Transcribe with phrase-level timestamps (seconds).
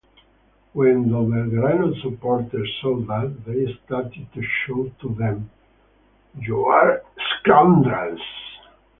[0.73, 5.51] When the Belgrano supporters saw that, they started to shout to them:
[6.39, 7.03] you're
[7.39, 8.19] scoundrels!